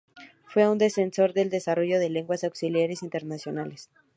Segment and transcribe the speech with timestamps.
[0.45, 3.91] Fue un defensor del desarrollo de lenguas auxiliares internacionales.